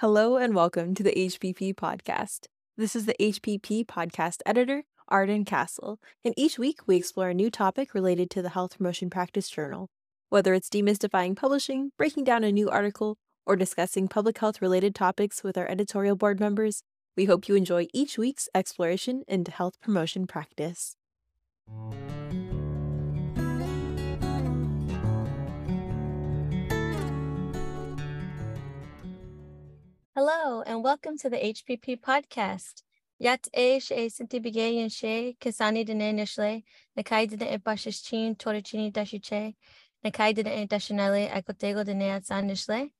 [0.00, 2.48] Hello and welcome to the HPP podcast.
[2.76, 7.48] This is the HPP podcast editor, Arden Castle, and each week we explore a new
[7.48, 9.88] topic related to the Health Promotion Practice Journal.
[10.30, 15.44] Whether it's demystifying publishing, breaking down a new article, or discussing public health related topics
[15.44, 16.82] with our editorial board members,
[17.16, 20.96] we hope you enjoy each week's exploration into health promotion practice.
[30.16, 32.84] Hello, and welcome to the HPP podcast.
[33.18, 36.62] Yat e she sinti bigayan she, kisani dene nishle,
[36.96, 39.56] nakai dene e bashishchin, torachini dashiche,
[40.06, 42.90] nakai dene e dashanele, akotego dene atsan nishle.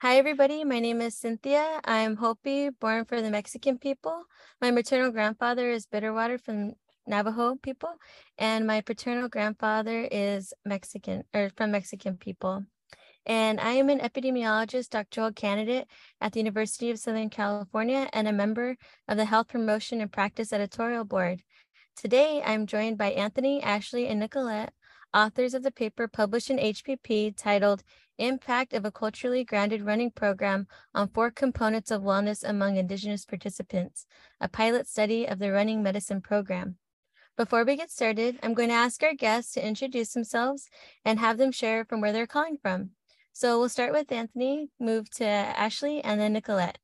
[0.00, 0.64] Hi, everybody.
[0.64, 1.82] My name is Cynthia.
[1.84, 4.22] I'm Hopi, born for the Mexican people.
[4.62, 6.72] My maternal grandfather is Bitterwater from
[7.06, 7.92] Navajo people,
[8.38, 12.64] and my paternal grandfather is Mexican or from Mexican people.
[13.26, 15.88] And I am an epidemiologist doctoral candidate
[16.20, 18.76] at the University of Southern California and a member
[19.08, 21.42] of the Health Promotion and Practice Editorial Board.
[21.96, 24.74] Today, I'm joined by Anthony, Ashleigh, and Nicolette,
[25.14, 27.82] authors of the paper published in HPP titled
[28.18, 34.06] Impact of a Culturally Grounded Running Program on Four Components of Wellness Among Indigenous Participants,
[34.40, 36.76] a pilot study of the running medicine program.
[37.36, 40.68] Before we get started, I'm going to ask our guests to introduce themselves
[41.04, 42.90] and have them share from where they're calling from.
[43.36, 46.78] So we'll start with Anthony, move to Ashleigh, and then Nicolette.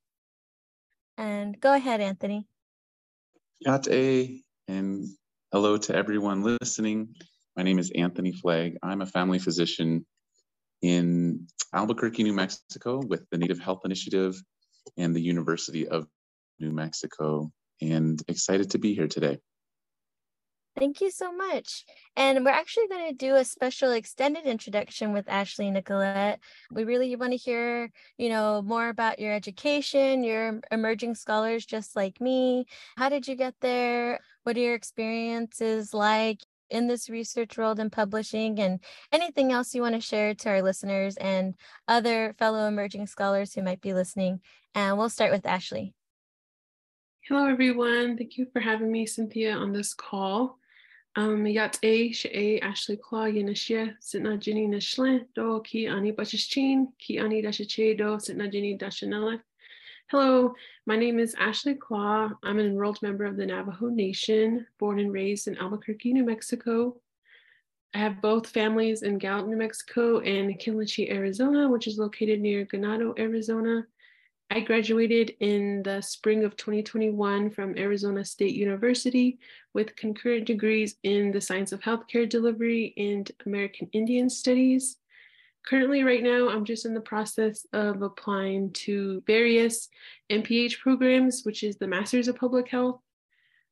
[1.16, 2.48] And go ahead, Anthony.
[3.60, 5.06] Yate, and
[5.52, 7.14] hello to everyone listening.
[7.56, 8.78] My name is Anthony Fleg.
[8.82, 10.04] I'm a family physician
[10.82, 14.34] in Albuquerque, New Mexico, with the Native Health Initiative
[14.96, 16.08] and the University of
[16.58, 19.38] New Mexico, and excited to be here today.
[20.78, 21.84] Thank you so much.
[22.16, 26.40] And we're actually going to do a special extended introduction with Ashleigh Nicolette.
[26.70, 31.96] We really want to hear, you know, more about your education, your emerging scholars just
[31.96, 32.66] like me.
[32.96, 34.20] How did you get there?
[34.44, 36.40] What are your experiences like
[36.70, 38.78] in this research world and publishing and
[39.10, 41.54] anything else you want to share to our listeners and
[41.88, 44.40] other fellow emerging scholars who might be listening.
[44.74, 45.92] And we'll start with Ashleigh.
[47.22, 48.16] Hello, everyone.
[48.16, 50.59] Thank you for having me, Cynthia, on this call.
[51.44, 51.76] Yat
[58.16, 59.40] Sitna Jini Dashanella.
[60.08, 60.54] Hello,
[60.86, 62.30] my name is Ashleigh Claw.
[62.44, 66.96] I'm an enrolled member of the Navajo Nation, born and raised in Albuquerque, New Mexico.
[67.92, 72.64] I have both families in Gallup, New Mexico and Kinlichee, Arizona, which is located near
[72.64, 73.84] Ganado, Arizona.
[74.52, 79.38] I graduated in the spring of 2021 from Arizona State University
[79.74, 84.96] with concurrent degrees in the science of healthcare delivery and American Indian Studies.
[85.68, 89.88] Currently, right now, I'm just in the process of applying to various
[90.32, 93.00] MPH programs, which is the Masters of Public Health.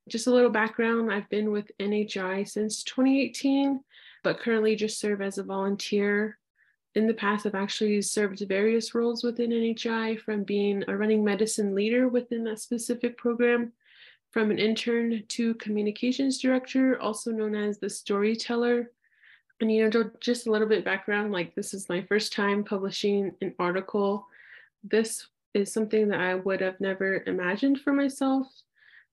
[0.09, 3.81] Just a little background I've been with NHI since 2018,
[4.22, 6.39] but currently just serve as a volunteer
[6.98, 11.72] in the past, I've actually served various roles within NHI from being a running medicine
[11.72, 13.72] leader within that specific program,
[14.32, 18.91] from an intern to communications director, also known as the storyteller.
[19.60, 23.32] And, you know, just a little bit background like, this is my first time publishing
[23.42, 24.26] an article.
[24.82, 28.48] This is something that I would have never imagined for myself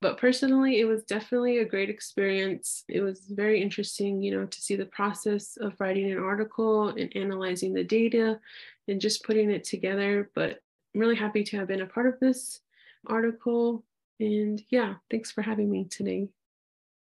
[0.06, 2.84] but personally it was definitely a great experience.
[2.88, 7.12] It was very interesting you know to see the process of writing an article and
[7.16, 8.40] analyzing the data
[8.88, 10.30] and just putting it together.
[10.36, 10.60] But
[10.94, 12.60] i'm really happy to have been a part of this
[13.08, 13.84] article.
[14.20, 16.28] And yeah thanks for having me today.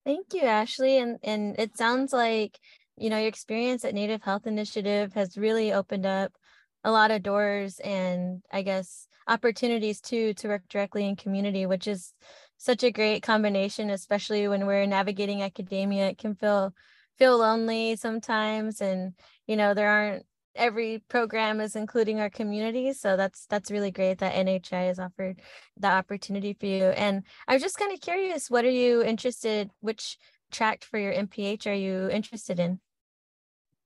[0.03, 0.99] Thank you ashleigh.
[0.99, 2.57] And and it sounds like
[2.95, 6.31] you know your experience at native health initiative has really opened up
[6.83, 11.87] a lot of doors and i guess opportunities too to work directly in community which
[11.87, 12.13] is
[12.57, 16.09] such a great combination, especially when we're navigating academia.
[16.09, 16.73] It can feel
[17.17, 19.13] feel lonely sometimes, and
[19.47, 20.25] you know there aren't
[20.57, 22.91] every program is including our community.
[22.93, 25.41] So that's that's really great that NHI has offered
[25.77, 26.85] the opportunity for you.
[26.85, 29.69] And I'm just kind of curious, what are you interested?
[29.79, 30.17] Which
[30.51, 32.79] track for your MPH are you interested in?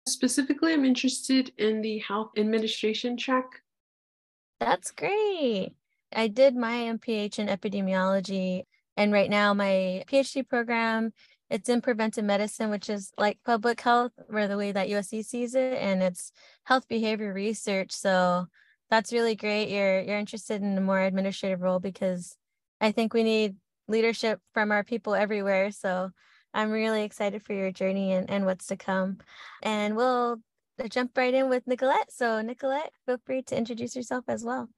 [0.07, 3.45] Specifically, I'm interested in the health administration track.
[4.59, 5.73] That's great.
[6.13, 8.63] I did my MPH in epidemiology,
[8.97, 11.13] and right now my PhD program
[11.51, 15.53] it's in preventive medicine, which is like public health, where the way that USC sees
[15.53, 16.31] it, and it's
[16.63, 17.91] health behavior research.
[17.91, 18.45] So
[18.89, 19.67] that's really great.
[19.69, 22.37] You're you're interested in a more administrative role because
[22.79, 23.57] I think we need
[23.89, 25.71] leadership from our people everywhere.
[25.71, 26.11] So
[26.53, 29.17] I'm really excited for your journey and, and what's to come.
[29.61, 30.37] And we'll
[30.89, 32.13] jump right in with Nicolette.
[32.13, 34.69] So Nicolette, feel free to introduce yourself as well.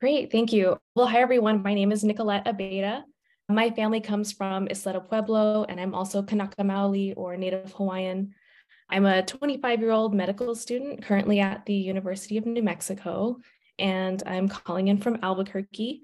[0.00, 0.76] Great, thank you.
[0.96, 1.62] Well, hi everyone.
[1.62, 3.04] My name is Nicolette Abeyta.
[3.48, 8.34] My family comes from Isleta Pueblo, and I'm also Kanaka Maoli or Native Hawaiian.
[8.90, 13.38] I'm a 25 year old medical student currently at the University of New Mexico,
[13.78, 16.02] and I'm calling in from Albuquerque.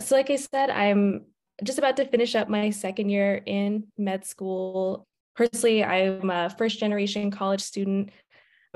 [0.00, 1.26] So, like I said, I'm
[1.62, 5.06] just about to finish up my second year in med school.
[5.36, 8.10] Personally, I'm a first generation college student.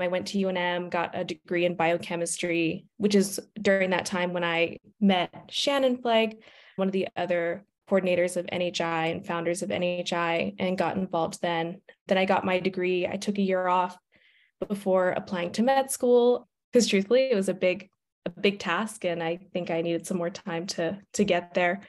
[0.01, 4.43] I went to UNM, got a degree in biochemistry, which is during that time when
[4.43, 6.37] I met Shannon Fleg,
[6.75, 11.81] one of the other coordinators of NHI and founders of NHI, and got involved then.
[12.07, 13.07] Then I got my degree.
[13.07, 13.97] I took a year off
[14.67, 17.89] before applying to med school because truthfully, it was a big,
[18.25, 21.81] a big task, and I think I needed some more time to to get there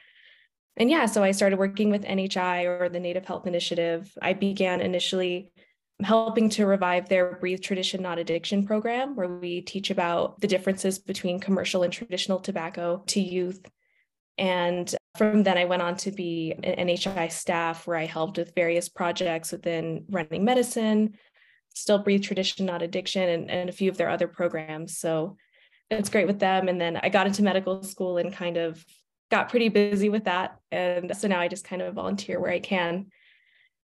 [0.77, 4.11] and yeah, so I started working with NHI or the Native Health Initiative.
[4.21, 5.51] I began initially
[6.03, 10.99] helping to revive their Breathe Tradition Not Addiction program, where we teach about the differences
[10.99, 13.61] between commercial and traditional tobacco to youth.
[14.37, 18.55] And from then, I went on to be an NHI staff where I helped with
[18.55, 21.17] various projects within running medicine,
[21.73, 24.97] still Breathe Tradition Not Addiction, and, and a few of their other programs.
[24.97, 25.37] So
[25.89, 26.67] it's great with them.
[26.69, 28.83] And then I got into medical school and kind of
[29.29, 30.57] got pretty busy with that.
[30.71, 33.07] And so now I just kind of volunteer where I can.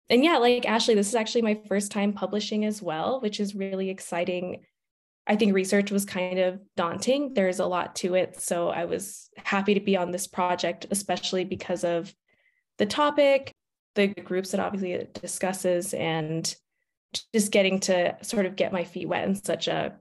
[0.09, 3.55] And yeah, like Ashleigh, this is actually my first time publishing as well, which is
[3.55, 4.63] really exciting.
[5.25, 7.33] I think research was kind of daunting.
[7.33, 8.39] There's a lot to it.
[8.41, 12.13] So I was happy to be on this project, especially because of
[12.77, 13.53] the topic,
[13.95, 16.53] the groups that obviously it discusses, and
[17.33, 19.95] just getting to sort of get my feet wet in such a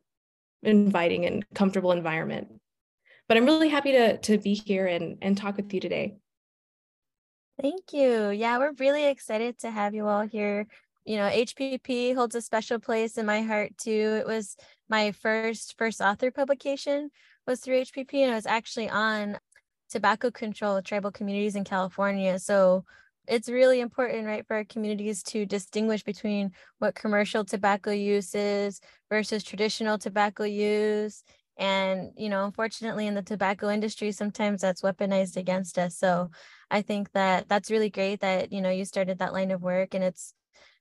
[0.63, 2.49] inviting and comfortable environment
[3.33, 6.17] but I'm really happy to to be here and and talk with you today.
[7.61, 8.31] Thank you.
[8.31, 10.67] Yeah, we're really excited to have you all here.
[11.05, 14.19] You know, HPP holds a special place in my heart too.
[14.21, 14.57] It was
[14.89, 17.11] my first first author publication
[17.47, 19.39] was through HPP and it was actually on
[19.91, 22.39] tobacco control tribal communities in California.
[22.39, 22.85] So
[23.29, 28.81] it's really important, right, for our communities to distinguish between what commercial tobacco use is
[29.11, 31.23] versus traditional tobacco use
[31.57, 35.97] and you know unfortunately in the tobacco industry sometimes that's weaponized against us.
[35.97, 36.31] So
[36.71, 39.95] i think that that's really great that you know you started that line of work
[39.95, 40.35] and it's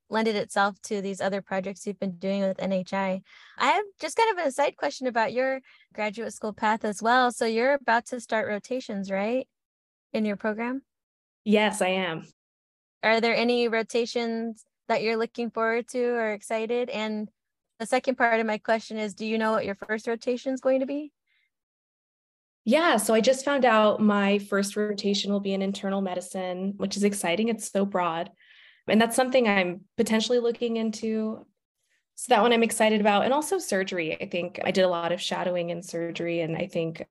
[0.09, 3.21] lended itself to these other projects you've been doing with nhi
[3.57, 5.61] i have just kind of a side question about your
[5.93, 7.31] graduate school path as well.
[7.31, 9.47] So you're about to start rotations right
[10.13, 10.81] in your program?
[11.43, 12.27] Yes i am.
[13.03, 16.89] Are there any rotations that you're looking forward to or excited?
[16.89, 17.29] And
[17.81, 20.61] the second part of my question is do you know what your first rotation is
[20.61, 21.11] going to be?
[22.63, 26.95] Yeah, so I just found out my first rotation will be in internal medicine, which
[26.95, 27.49] is exciting.
[27.49, 28.29] It's so broad.
[28.87, 31.47] And that's something I'm potentially looking into.
[32.13, 33.25] So that one I'm excited about.
[33.25, 34.15] And also surgery.
[34.21, 36.41] I think I did a lot of shadowing in surgery.
[36.41, 37.03] And I think,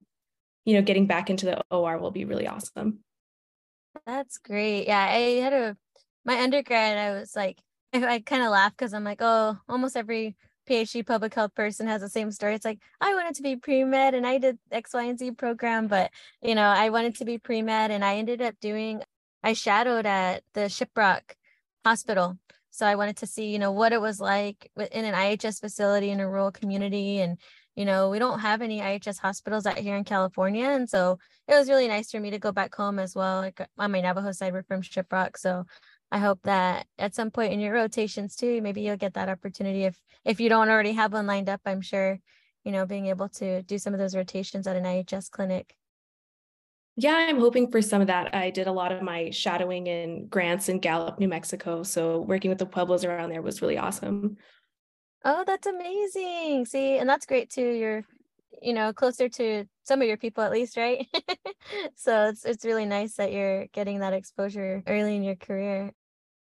[0.65, 3.01] you know, getting back into the OR will be really awesome.
[4.07, 4.87] That's great.
[4.87, 5.77] Yeah, I had a
[6.25, 7.59] my undergrad, I was like,
[7.93, 10.37] I, I kind of laugh because I'm like, oh, almost every
[10.71, 12.55] PhD public health person has the same story.
[12.55, 15.33] It's like, I wanted to be pre med and I did X, Y, and Z
[15.33, 19.03] program, but you know, I wanted to be pre med and I ended up doing,
[19.43, 21.23] I shadowed at the Shiprock
[21.85, 22.39] Hospital.
[22.71, 26.11] So I wanted to see, you know, what it was like in an IHS facility
[26.11, 27.19] in a rural community.
[27.19, 27.37] And,
[27.75, 30.67] you know, we don't have any IHS hospitals out here in California.
[30.67, 31.19] And so
[31.49, 33.41] it was really nice for me to go back home as well.
[33.41, 35.37] Like on my Navajo side, we're from Shiprock.
[35.37, 35.65] So
[36.13, 39.85] I hope that at some point in your rotations too, maybe you'll get that opportunity.
[39.85, 42.19] If if you don't already have one lined up, I'm sure,
[42.65, 45.75] you know, being able to do some of those rotations at an IHS clinic.
[46.97, 48.35] Yeah, I'm hoping for some of that.
[48.35, 51.83] I did a lot of my shadowing in Grants in Gallup, New Mexico.
[51.83, 54.37] So working with the Pueblos around there was really awesome.
[55.25, 56.67] Oh, that's amazing.
[56.67, 57.71] See, and that's great too.
[57.71, 58.05] You're,
[58.61, 61.07] you know, closer to some of your people at least, right?
[61.95, 65.93] so it's it's really nice that you're getting that exposure early in your career.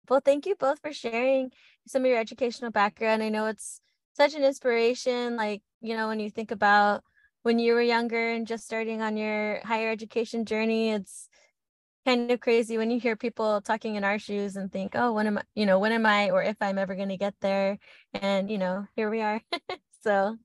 [0.10, 1.52] Well, thank you both for sharing
[1.86, 3.22] some of your educational background.
[3.24, 3.82] I know it's
[4.14, 5.36] such an inspiration.
[5.36, 7.04] Like, you know, when you think about
[7.44, 11.30] when you were younger and just starting on your higher education journey, it's
[12.06, 15.28] kind of crazy when you hear people talking in our shoes and think, oh, when
[15.28, 17.78] am I, you know, when am I or if I'm ever going to get there?
[18.14, 19.42] And, you know, here we are.
[20.04, 20.38] so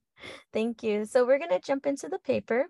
[0.53, 1.05] thank you.
[1.05, 2.67] So we're going to jump into the paper.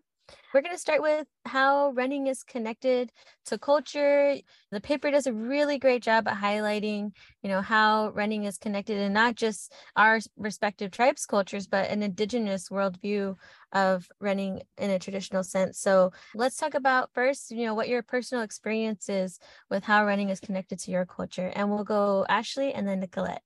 [0.53, 3.13] We're going to start with how running is connected
[3.47, 4.37] to culture.
[4.71, 7.13] The paper does a really great job at highlighting,
[7.43, 12.03] you know, how running is connected and not just our respective tribes cultures, but an
[12.03, 13.37] indigenous worldview
[13.73, 15.79] of running in a traditional sense.
[15.79, 19.39] So let's talk about first, you know, what your personal experience is
[19.71, 21.53] with how running is connected to your culture.
[21.55, 23.43] And we'll go Ashleigh and then Nicolette.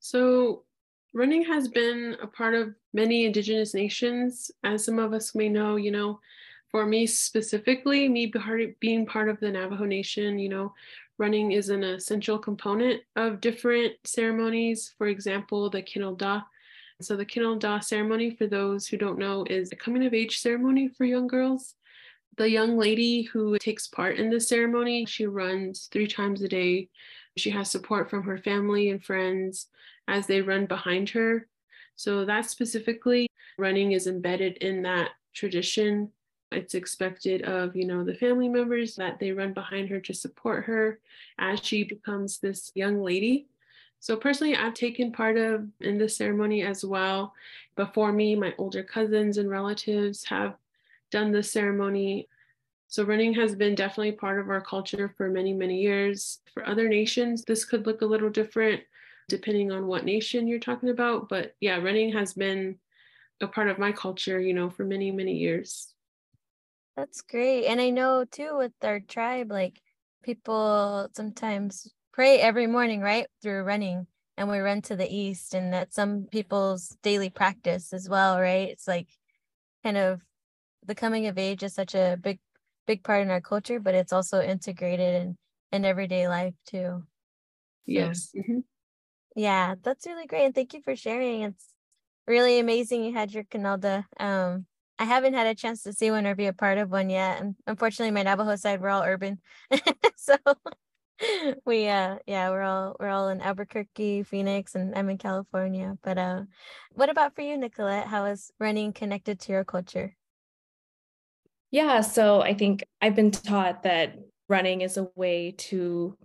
[0.00, 0.64] So
[1.12, 5.76] running has been a part of many indigenous nations as some of us may know
[5.76, 6.20] you know.
[6.70, 8.32] For me specifically me
[8.78, 10.72] being part of the navajo nation you know
[11.18, 14.94] running is an essential component of different ceremonies.
[14.96, 16.44] For example the Kinaaldá.
[17.00, 20.88] So the Kinaaldá ceremony for those who don't know is a coming of age ceremony
[20.88, 21.74] for young girls.
[22.36, 26.88] The young lady who takes part in the ceremony she runs three times a day.
[27.36, 29.66] She has support from her family and friends
[30.10, 31.46] as they run behind her.
[31.94, 36.10] So that specifically running is embedded in that tradition.
[36.50, 40.64] It's expected of, you know, the family members that they run behind her to support
[40.64, 40.98] her
[41.38, 43.46] as she becomes this young lady.
[44.00, 47.34] So personally, I've taken part of in this ceremony as well.
[47.76, 50.54] Before me, my older cousins and relatives have
[51.12, 52.28] done this ceremony.
[52.88, 56.40] So running has been definitely part of our culture for many, many years.
[56.52, 58.80] For other nations, this could look a little different
[59.30, 61.28] depending on what nation you're talking about.
[61.28, 62.78] But yeah, running has been
[63.40, 65.94] a part of my culture, you know, for many, many years.
[66.96, 67.66] That's great.
[67.66, 69.80] And I know too with our tribe, like
[70.22, 73.26] people sometimes pray every morning, right?
[73.40, 74.06] Through running.
[74.36, 78.70] And we run to the east, and that's some people's daily practice as well, right?
[78.70, 79.08] It's like
[79.84, 80.22] kind of
[80.86, 82.38] the coming of age is such a big,
[82.86, 85.36] big part in our culture, but it's also integrated in,
[85.72, 87.02] in everyday life too.
[87.02, 87.02] So.
[87.84, 88.30] Yes.
[88.34, 88.60] Mm-hmm.
[89.36, 90.44] Yeah, that's really great.
[90.44, 91.42] And thank you for sharing.
[91.42, 91.66] It's
[92.26, 94.04] really amazing you had your Kinaaldá.
[94.18, 94.66] Um,
[94.98, 97.40] I haven't had a chance to see one or be a part of one yet.
[97.40, 99.40] And unfortunately, my Navajo side, we're all urban.
[100.16, 100.36] so
[101.64, 105.96] we uh yeah, we're all we're all in Albuquerque, Phoenix, and I'm in California.
[106.02, 106.42] But uh
[106.92, 108.08] what about for you, Nicolette?
[108.08, 110.16] How is running connected to your culture?
[111.70, 114.18] Yeah, so I think I've been taught that
[114.48, 116.16] running is a way to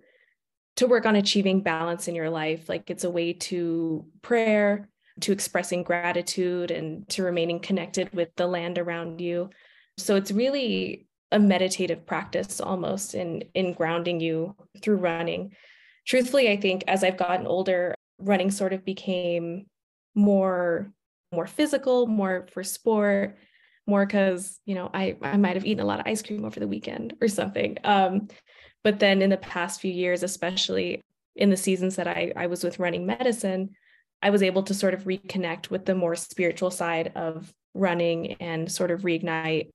[0.77, 2.67] to work on achieving balance in your life.
[2.67, 4.89] Like it's a way to prayer,
[5.22, 9.50] to expressing gratitude, and to remaining connected with the land around you.
[9.98, 15.53] So it's really a meditative practice almost in in grounding you through running.
[16.05, 19.65] Truthfully, I think as I've gotten older, running sort of became
[20.13, 20.91] more
[21.32, 23.38] more physical, more for sport,
[23.88, 26.60] more because you know I I might have eaten a lot of ice cream over
[26.60, 27.77] the weekend or something.
[27.84, 28.27] Um,
[28.86, 31.01] but then in the past few years, especially
[31.36, 33.72] in the seasons that I, I was with running medicine,
[34.22, 38.72] I was able to sort of reconnect with the more spiritual side of running and
[38.72, 39.72] sort of reignite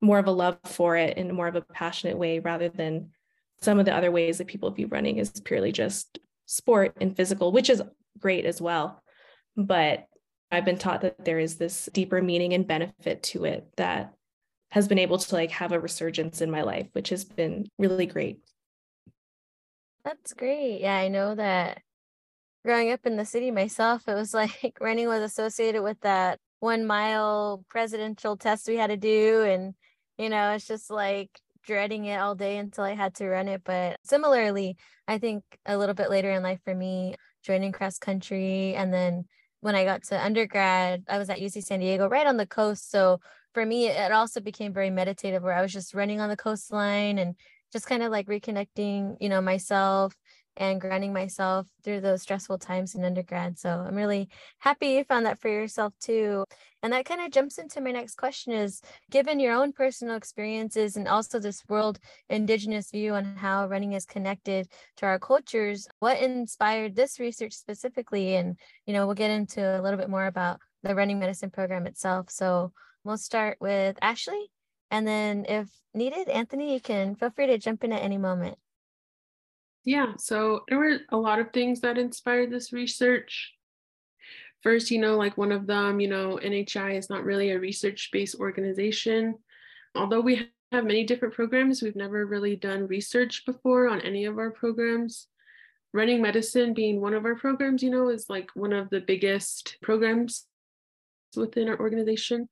[0.00, 3.10] more of a love for it in more of a passionate way rather than
[3.62, 7.50] some of the other ways that people view running is purely just sport and physical,
[7.50, 7.82] which is
[8.20, 9.02] great as well.
[9.56, 10.06] But
[10.52, 14.14] I've been taught that there is this deeper meaning and benefit to it that
[14.70, 18.06] has been able to like have a resurgence in my life, which has been really
[18.06, 18.40] great.
[20.04, 20.80] That's great.
[20.80, 21.82] Yeah, I know that
[22.64, 26.86] growing up in the city myself, it was like running was associated with that one
[26.86, 29.42] mile presidential test we had to do.
[29.42, 29.74] And,
[30.18, 31.30] you know, it's just like
[31.64, 33.62] dreading it all day until I had to run it.
[33.64, 38.74] But similarly, I think a little bit later in life for me, joining cross country
[38.74, 39.24] and then
[39.60, 42.90] when I got to undergrad, I was at UC San Diego, right on the coast.
[42.90, 43.18] So
[43.56, 47.16] for me, it also became very meditative where I was just running on the coastline
[47.16, 47.34] and
[47.72, 50.14] just kind of like reconnecting, you know, myself
[50.58, 53.58] and grounding myself through those stressful times in undergrad.
[53.58, 56.44] So I'm really happy you found that for yourself too.
[56.82, 60.98] And that kind of jumps into my next question is given your own personal experiences
[60.98, 61.98] and also this world
[62.28, 68.36] indigenous view on how running is connected to our cultures, what inspired this research specifically?
[68.36, 71.86] And, you know, we'll get into a little bit more about the running medicine program
[71.86, 72.28] itself.
[72.28, 72.72] So
[73.06, 74.48] We'll start with Ashleigh.
[74.90, 78.58] And then if needed, Anthony, you can feel free to jump in at any moment.
[79.84, 83.52] Yeah, so there were a lot of things that inspired this research.
[84.64, 88.10] First, you know, like one of them, you know, NHI is not really a research
[88.12, 89.36] based organization.
[89.94, 94.36] Although we have many different programs, we've never really done research before on any of
[94.38, 95.28] our programs.
[95.92, 99.76] Running medicine being one of our programs, you know, is like one of the biggest
[99.80, 100.46] programs
[101.36, 102.48] within our organization.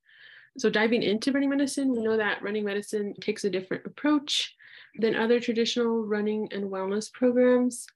[0.57, 4.55] So, diving into running medicine, we know that running medicine takes a different approach
[4.97, 7.87] than other traditional running and wellness programs.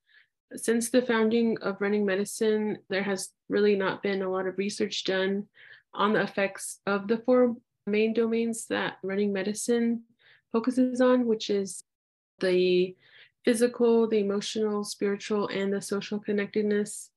[0.56, 5.04] Since the founding of running medicine, there has really not been a lot of research
[5.06, 5.48] done
[5.94, 7.56] on the effects of the four
[7.88, 10.04] main domains that running medicine
[10.52, 11.84] focuses on, which is
[12.40, 12.96] the
[13.46, 17.12] physical, the emotional, spiritual, and the social connectedness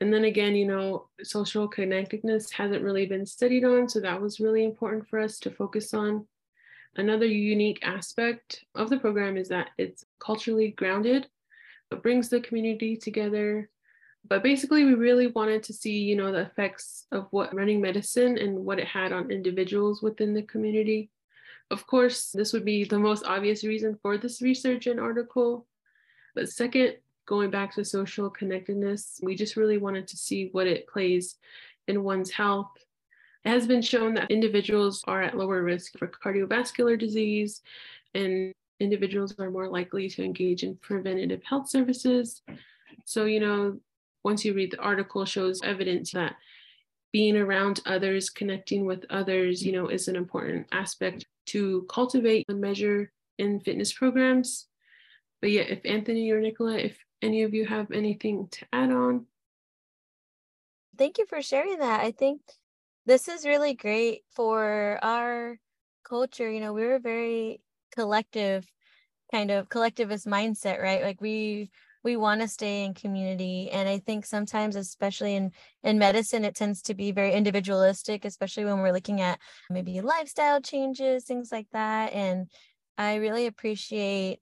[0.00, 3.88] and then again, you know, social connectedness hasn't really been studied on.
[3.88, 6.26] So that was really important for us to focus on.
[6.96, 11.28] Another unique aspect of the program is that it's culturally grounded.
[11.92, 13.68] It brings the community together.
[14.26, 18.38] But basically, we really wanted to see, you know, the effects of what running medicine
[18.38, 21.10] and what it had on individuals within the community.
[21.70, 25.66] Of course, this would be the most obvious reason for this research and article.
[26.34, 26.96] But second,
[27.30, 31.36] going back to social connectedness, we just really wanted to see what it plays
[31.86, 32.72] in one's health.
[33.44, 37.62] It has been shown that individuals are at lower risk for cardiovascular disease,
[38.14, 42.42] and individuals are more likely to engage in preventative health services.
[43.04, 43.78] So, you know,
[44.24, 46.34] once you read the article, shows evidence that
[47.12, 52.60] being around others, connecting with others, you know, is an important aspect to cultivate and
[52.60, 54.66] measure in fitness programs.
[55.40, 59.26] But yeah, if Anthony or Nicola, if any of you have anything to add on.
[60.96, 62.00] Thank you for sharing that.
[62.00, 62.40] I think
[63.06, 65.58] this is really great for our
[66.04, 66.50] culture.
[66.50, 67.60] You know, we a very
[67.94, 68.66] collective
[69.30, 71.02] kind of collectivist mindset, right?
[71.02, 71.70] Like we
[72.02, 75.50] we want to stay in community and i think sometimes especially in
[75.82, 80.60] in medicine it tends to be very individualistic especially when we're looking at maybe lifestyle
[80.60, 82.48] changes things like that and
[82.98, 84.40] i really appreciate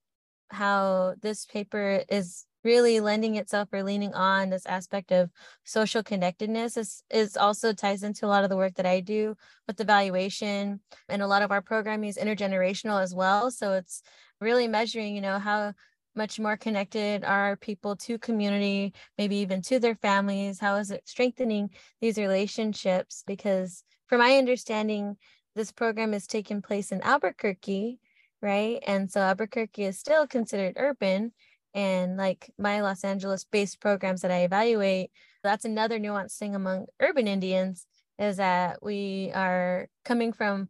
[0.50, 5.30] how this paper is really lending itself or leaning on this aspect of
[5.64, 9.36] social connectedness is, is also ties into a lot of the work that I do
[9.66, 13.50] with evaluation and a lot of our programming is intergenerational as well.
[13.50, 14.02] So it's
[14.40, 15.72] really measuring, you know, how
[16.14, 20.58] much more connected are people to community, maybe even to their families?
[20.58, 23.22] How is it strengthening these relationships?
[23.26, 25.16] Because from my understanding,
[25.54, 28.00] this program is taking place in Albuquerque,
[28.42, 28.82] right?
[28.86, 31.32] And so Albuquerque is still considered urban.
[31.74, 35.10] And like my Los Angeles based programs that I evaluate,
[35.42, 37.86] that's another nuanced thing among urban Indians
[38.18, 40.68] is that we are coming from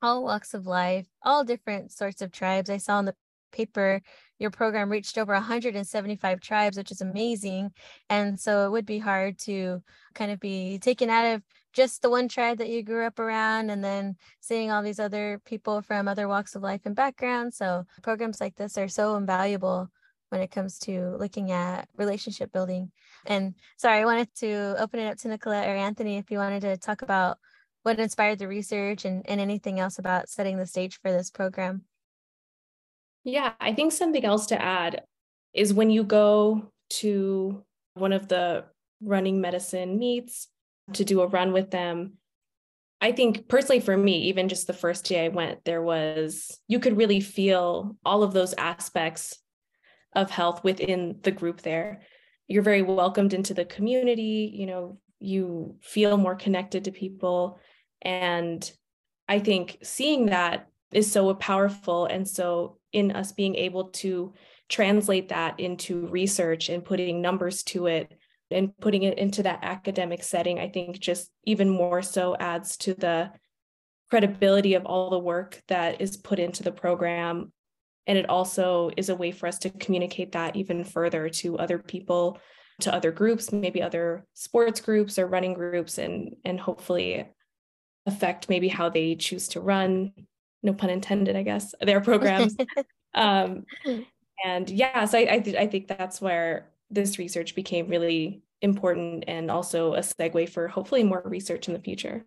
[0.00, 2.70] all walks of life, all different sorts of tribes.
[2.70, 3.14] I saw in the
[3.52, 4.00] paper
[4.38, 7.72] your program reached over 175 tribes, which is amazing.
[8.10, 9.82] And so it would be hard to
[10.14, 11.42] kind of be taken out of
[11.72, 15.40] just the one tribe that you grew up around and then seeing all these other
[15.44, 17.56] people from other walks of life and backgrounds.
[17.56, 19.90] So programs like this are so invaluable
[20.28, 22.90] when it comes to looking at relationship building.
[23.26, 26.62] And sorry, I wanted to open it up to Nicolette or Anthony if you wanted
[26.62, 27.38] to talk about
[27.82, 31.82] what inspired the research and, and anything else about setting the stage for this program.
[33.24, 35.02] Yeah, I think something else to add
[35.52, 37.62] is when you go to
[37.94, 38.64] one of the
[39.00, 40.48] running medicine meets
[40.94, 42.14] to do a run with them.
[43.00, 46.78] I think personally for me, even just the first day I went, there was, you
[46.78, 49.38] could really feel all of those aspects
[50.14, 52.02] of health within the group there.
[52.46, 57.58] You're very welcomed into the community, you know, you feel more connected to people.
[58.02, 58.70] And
[59.28, 64.34] I think seeing that is so powerful and so in us being able to
[64.68, 68.12] translate that into research and putting numbers to it
[68.50, 72.94] and putting it into that academic setting, I think just even more so adds to
[72.94, 73.32] the
[74.10, 77.52] credibility of all the work that is put into the program.
[78.06, 81.78] And it also is a way for us to communicate that even further to other
[81.78, 82.38] people,
[82.80, 87.26] to other groups, maybe other sports groups or running groups, and, and hopefully
[88.06, 90.12] affect maybe how they choose to run
[90.64, 92.56] no pun intended, I guess, their programs.
[93.14, 93.64] um,
[94.44, 99.24] and yeah, so I I, th- I think that's where this research became really important
[99.28, 102.24] and also a segue for hopefully more research in the future.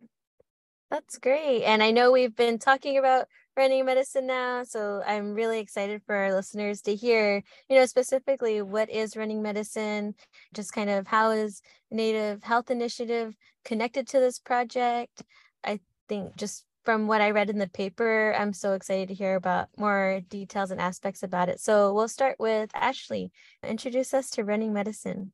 [0.92, 1.64] That's great.
[1.64, 3.28] And I know we've been talking about
[3.58, 8.62] running medicine now, so I'm really excited for our listeners to hear, you know, specifically
[8.62, 10.14] what is running medicine,
[10.54, 15.24] just kind of how is Native Health Initiative connected to this project.
[15.64, 19.36] I think just from what I read in the paper, I'm so excited to hear
[19.36, 21.60] about more details and aspects about it.
[21.60, 23.32] So we'll start with Ashleigh.
[23.68, 25.34] Introduce us to running medicine.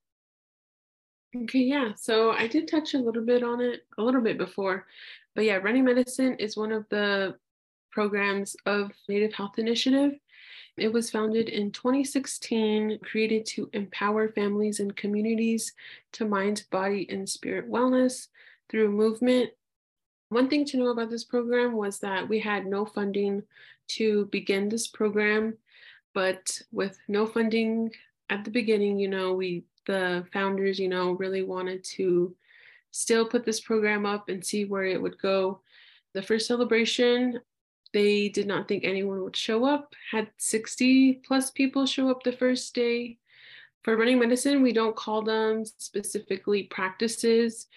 [1.36, 1.92] Okay, yeah.
[1.96, 4.86] So I did touch a little bit on it a little bit before,
[5.36, 7.36] but yeah, running medicine is one of the
[7.94, 10.14] programs of Native Health Initiative.
[10.76, 15.74] It was founded in 2016, created to empower families and communities
[16.14, 18.28] to mind, body, and spirit wellness
[18.70, 19.52] through movement,
[20.34, 23.44] one thing to know about this program was that we had no funding
[23.90, 25.56] to begin this program,
[26.16, 27.92] but with no funding
[28.32, 32.36] at the beginning, you know, we, the founders, you know, really wanted to
[32.90, 35.62] still put this program up and see where it would go.
[36.16, 37.40] The first celebration,
[37.94, 42.32] they did not think anyone would show up, had 60 plus people show up the
[42.32, 43.20] first day.
[43.84, 47.68] For running medicine, we don't call them specifically practices.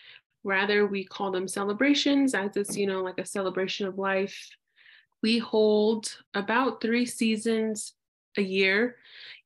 [0.44, 4.48] Rather, we call them celebrations as it's, you know, like a celebration of life.
[5.22, 7.94] We hold about three seasons
[8.38, 8.96] a year.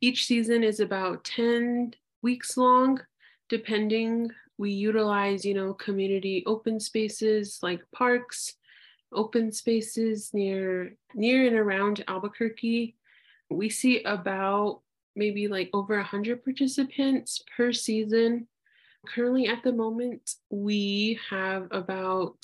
[0.00, 3.00] Each season is about 10 weeks long.
[3.48, 8.54] depending, we utilize, you know, community open spaces like parks,
[9.12, 12.96] open spaces near near and around Albuquerque.
[13.50, 14.82] We see about
[15.16, 18.46] maybe like over 100 participants per season.
[19.06, 22.36] Currently, at the moment, we have about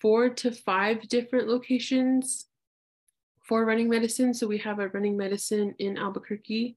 [0.00, 2.46] four to five different locations
[3.44, 4.34] for running medicine.
[4.34, 6.76] So we have a running medicine in Albuquerque,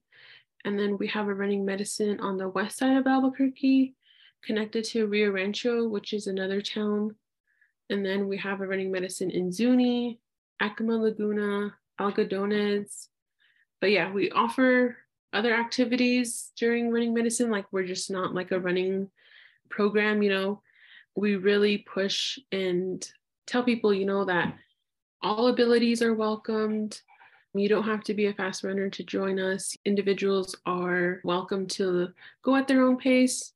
[0.63, 3.95] and then we have a running medicine on the west side of Albuquerque,
[4.43, 7.15] connected to Rio Rancho, which is another town.
[7.91, 10.19] And then we have a running medicine in Zuni,
[10.61, 13.07] Acoma Laguna, Algodones.
[13.81, 14.95] But yeah, we offer
[15.33, 17.51] other activities during running medicine.
[17.51, 19.09] Like we're just not like a running
[19.69, 20.61] program, you know.
[21.15, 23.05] We really push and
[23.45, 24.55] tell people, you know, that
[25.21, 27.01] all abilities are welcomed.
[27.53, 29.75] You don't have to be a fast runner to join us.
[29.83, 32.07] Individuals are welcome to
[32.43, 33.51] go at their own pace.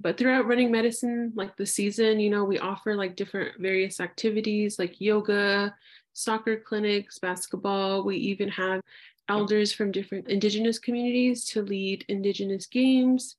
[0.00, 4.78] But throughout running medicine, like the season, you know, we offer like different various activities
[4.78, 5.74] like yoga,
[6.14, 8.02] soccer clinics, basketball.
[8.02, 8.80] We even have
[9.28, 13.36] elders from different indigenous communities to lead indigenous games.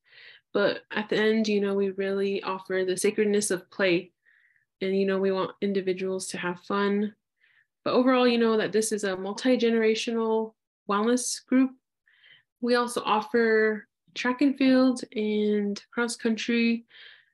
[0.54, 4.12] But at the end, you know, we really offer the sacredness of play.
[4.82, 7.16] And, you know, we want individuals to have fun,
[7.84, 10.54] but overall, you know that this is a multi-generational
[10.90, 11.72] wellness group.
[12.62, 16.86] We also offer track and field and cross country,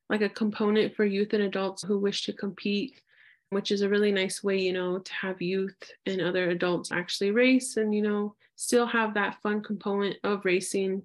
[0.09, 3.01] like a component for youth and adults who wish to compete,
[3.49, 7.31] which is a really nice way, you know, to have youth and other adults actually
[7.31, 11.03] race and, you know, still have that fun component of racing,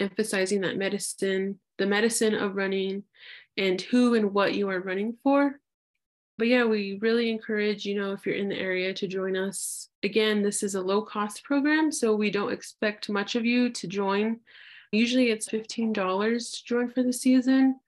[0.00, 3.04] emphasizing that medicine, the medicine of running,
[3.56, 5.58] and who and what you are running for
[6.38, 9.88] but yeah, we really encourage, you know, if you're in the area to join us.
[10.04, 13.88] Again, this is a low cost program, so we don't expect much of you to
[13.88, 14.38] join.
[14.92, 17.80] Usually it's $15 to join for the season.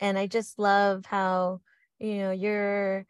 [0.00, 1.60] And I just love how,
[1.98, 3.06] you know, you're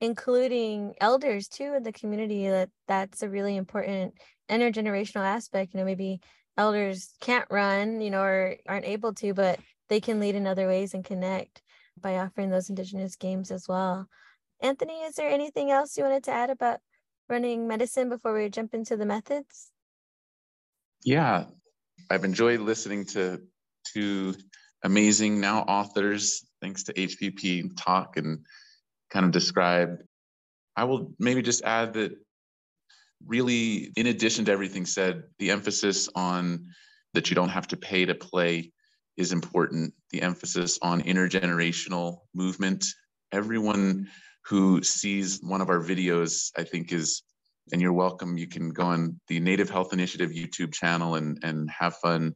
[0.00, 4.14] including elders too in the community that that's a really important
[4.50, 6.20] intergenerational aspect you know maybe
[6.58, 9.58] elders can't run you know or aren't able to but
[9.88, 11.62] they can lead in other ways and connect
[12.00, 14.06] by offering those indigenous games as well
[14.60, 16.80] anthony is there anything else you wanted to add about
[17.28, 19.70] running medicine before we jump into the methods
[21.04, 21.44] yeah
[22.10, 23.40] i've enjoyed listening to
[23.84, 24.34] two
[24.84, 28.38] amazing now authors thanks to hpp talk and
[29.10, 29.98] kind of describe
[30.76, 32.12] i will maybe just add that
[33.24, 36.66] really, in addition to everything said, the emphasis on
[37.14, 38.72] that you don't have to pay to play
[39.16, 39.94] is important.
[40.10, 42.84] The emphasis on intergenerational movement.
[43.32, 44.08] Everyone
[44.48, 47.22] who sees one of our videos, I think, is,
[47.72, 48.38] and you're welcome.
[48.38, 52.34] You can go on the Native Health Initiative YouTube channel and, and have fun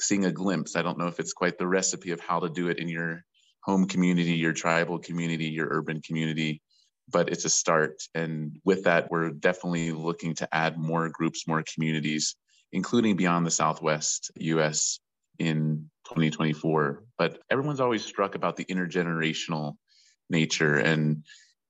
[0.00, 0.74] seeing a glimpse.
[0.74, 3.24] I don't know if it's quite the recipe of how to do it in your
[3.64, 6.60] home community, your tribal community, your urban community
[7.12, 8.02] but it's a start.
[8.14, 12.36] And with that, we're definitely looking to add more groups, more communities,
[12.72, 15.00] including beyond the Southwest US
[15.38, 17.04] in 2024.
[17.18, 19.76] But everyone's always struck about the intergenerational
[20.30, 21.24] nature and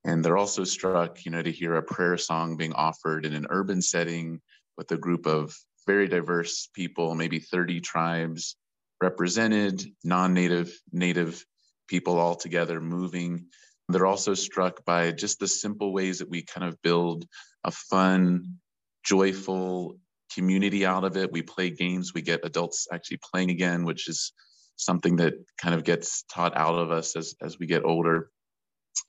[0.04, 3.46] and they're also struck, you know, to hear a prayer song being offered in an
[3.50, 4.40] urban setting
[4.76, 5.54] with a group of
[5.86, 8.56] very diverse people, maybe 30 tribes
[9.00, 11.44] represented, non-native, native
[11.88, 13.46] people all together moving
[13.92, 17.26] they're also struck by just the simple ways that we kind of build
[17.64, 18.58] a fun,
[19.04, 19.98] joyful
[20.34, 21.32] community out of it.
[21.32, 24.32] We play games, we get adults actually playing again, which is
[24.76, 28.30] something that kind of gets taught out of us as, as we get older.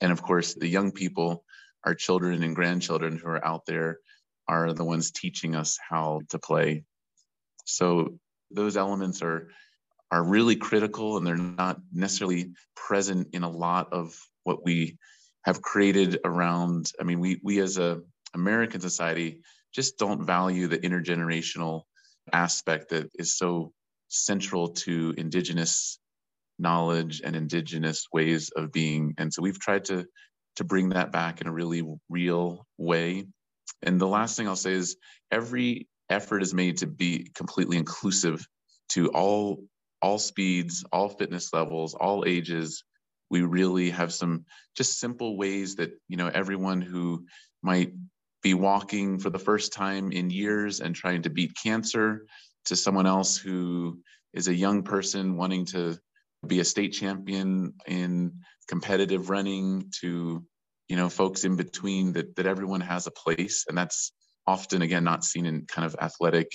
[0.00, 1.44] And of course, the young people
[1.84, 3.98] our children and grandchildren who are out there
[4.48, 6.84] are the ones teaching us how to play.
[7.64, 8.18] So
[8.50, 9.48] those elements are
[10.10, 14.98] are really critical and they're not necessarily present in a lot of what we
[15.44, 18.00] have created around i mean we we as a
[18.34, 19.40] american society
[19.74, 21.82] just don't value the intergenerational
[22.32, 23.72] aspect that is so
[24.08, 25.98] central to indigenous
[26.58, 29.14] knowledge and indigenous ways of being.
[29.18, 30.06] And so we've tried to
[30.56, 33.26] to bring that back in a really real way.
[33.82, 34.96] And the last thing i'll say is
[35.30, 38.46] every effort is made to be completely inclusive
[38.90, 39.64] to all
[40.00, 42.84] all speeds all fitness levels all ages.
[43.30, 44.44] We really have some
[44.76, 47.26] just simple ways that you know everyone who
[47.62, 47.92] might
[48.42, 52.26] be walking for the first time in years and trying to beat cancer
[52.66, 53.98] to someone else who
[54.34, 55.98] is a young person wanting to
[56.44, 60.44] be a state champion in competitive running to
[60.88, 63.64] you know folks in between that that everyone has a place.
[63.68, 64.12] And that's
[64.46, 66.50] often again not seen in kind of athletic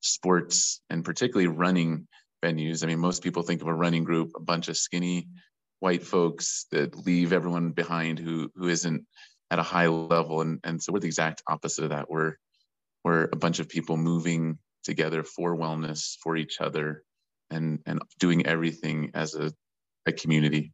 [0.00, 2.06] sports and particularly running
[2.44, 2.82] venues.
[2.82, 5.28] I mean most people think of a running group a bunch of skinny
[5.80, 9.06] white folks that leave everyone behind who who isn't
[9.50, 10.40] at a high level.
[10.40, 12.10] And and so we're the exact opposite of that.
[12.10, 12.34] We're
[13.04, 17.04] we're a bunch of people moving together for wellness for each other
[17.54, 19.52] and and doing everything as a,
[20.06, 20.72] a community.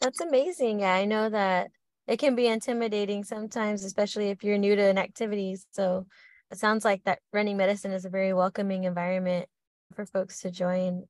[0.00, 0.80] That's amazing.
[0.80, 1.70] Yeah i know that
[2.06, 5.56] it can be intimidating sometimes especially if you're new to an activity.
[5.72, 6.06] So
[6.50, 9.46] it sounds like that running medicine is a very welcoming environment
[9.94, 11.04] for folks to join.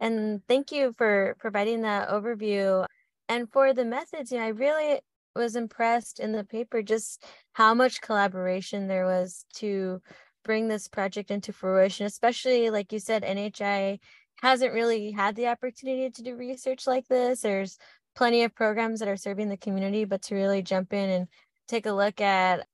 [0.00, 2.86] And thank you for providing that overview.
[3.28, 5.00] And for the methods, you know, I really
[5.36, 10.00] was impressed in the paper just how much collaboration there was to
[10.44, 13.98] bring this project into fruition, especially like you said, NHI
[14.42, 17.42] hasn't really had the opportunity to do research like this.
[17.42, 17.78] There's
[18.16, 21.28] plenty of programs that are serving the community, but to really jump in and
[21.68, 22.66] take a look at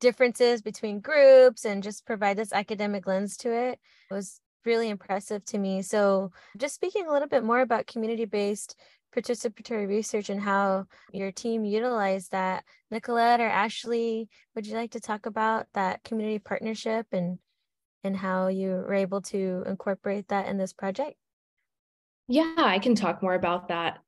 [0.00, 3.78] differences between groups and just provide this academic lens to it
[4.10, 5.82] was really impressive to me.
[5.82, 8.76] So, just speaking a little bit more about community based
[9.14, 12.64] participatory research and how your team utilized that.
[12.90, 17.38] Nicolette or Ashleigh, would you like to talk about that community partnership and
[18.04, 21.16] and how you were able to incorporate that in this project?
[22.26, 23.98] Yeah, I can talk more about that.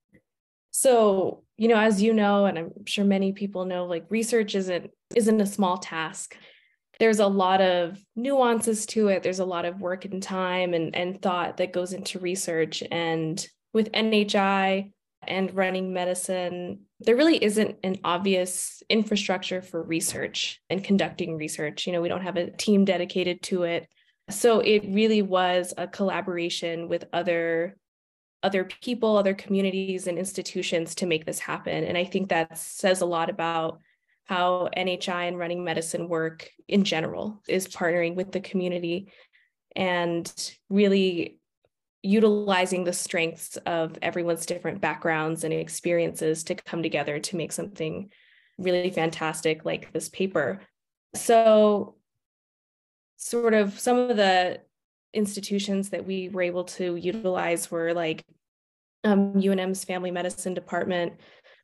[0.72, 4.90] So, you know, as you know, and I'm sure many people know, like research isn't
[5.14, 6.36] isn't a small task
[6.98, 9.22] there's a lot of nuances to it.
[9.22, 12.82] There's a lot of work and time and, and thought that goes into research.
[12.90, 14.92] And with NHI
[15.28, 21.86] and running medicine, there really isn't an obvious infrastructure for research and conducting research.
[21.86, 23.88] You know, we don't have a team dedicated to it.
[24.30, 27.76] So it really was a collaboration with other
[28.42, 31.82] other people, other communities and institutions to make this happen.
[31.82, 33.80] And I think that says a lot about
[34.26, 39.10] how NHI and running medicine work in general is partnering with the community
[39.74, 40.30] and
[40.68, 41.38] really
[42.04, 48.10] utilizing the strengths of everyone's different backgrounds and experiences to come together to make something
[48.58, 50.60] really fantastic like this paper.
[51.14, 51.96] So,
[53.16, 54.60] sort of some of the
[55.14, 58.22] institutions that we were able to utilize were like
[59.04, 61.14] um, UNM's family medicine department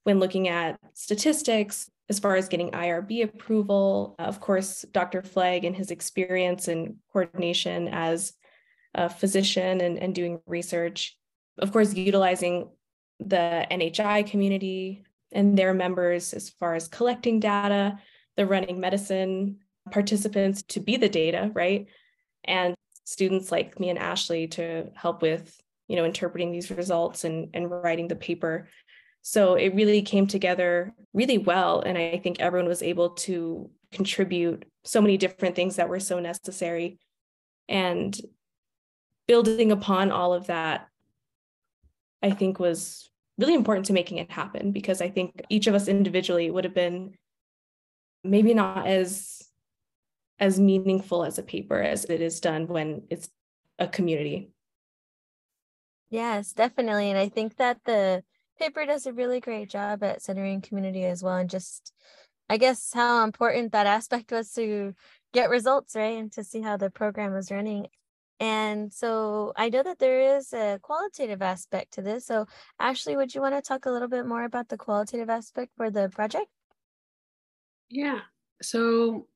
[0.05, 4.15] when looking at statistics, as far as getting IRB approval.
[4.19, 5.23] Of course, Dr.
[5.23, 8.33] Fleg and his experience and coordination as
[8.95, 11.17] a physician and, and doing research.
[11.59, 12.71] Of course, utilizing
[13.19, 17.99] the NHI community and their members as far as collecting data,
[18.37, 19.59] the running medicine
[19.91, 21.87] participants to be the data, right?
[22.45, 22.75] And
[23.05, 27.71] students like me and Ashleigh to help with, you know, interpreting these results and, and
[27.71, 28.69] writing the paper.
[29.23, 31.81] So it really came together really well.
[31.81, 36.21] And I think everyone was able to contribute so many different things that were so
[36.21, 36.99] necessary.
[37.69, 38.19] And
[39.31, 40.89] building upon all of that,
[42.21, 45.87] I think was really important to making it happen because I think each of us
[45.87, 47.15] individually would have been
[48.25, 49.41] maybe not as
[50.41, 53.29] as meaningful as a paper as it is done when it's
[53.79, 54.51] a community.
[56.09, 57.09] Yes, definitely.
[57.11, 58.25] And I think that the
[58.59, 61.95] paper does a really great job at centering community as well and just
[62.51, 64.93] i guess how important that aspect was to
[65.33, 67.87] get results right and to see how the program was running
[68.41, 72.47] and so i know that there is a qualitative aspect to this so
[72.81, 75.91] ashleigh would you want to talk a little bit more about the qualitative aspect for
[75.91, 76.49] the project
[77.89, 78.21] yeah
[78.63, 79.27] so